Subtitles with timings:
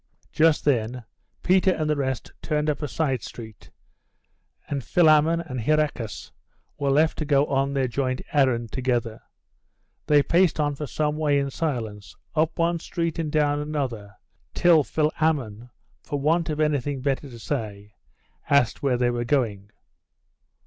[0.31, 1.03] Just then,
[1.43, 3.69] Peter and the rest turned up a side street,
[4.67, 6.31] and Philammon and Hieracas
[6.79, 9.21] were left to go on their joint errand together.
[10.07, 14.15] They paced on for some way in silence, up one street and down another,
[14.55, 15.69] till Philammon,
[16.01, 17.93] for want of anything better to say,
[18.49, 19.69] asked where they were going.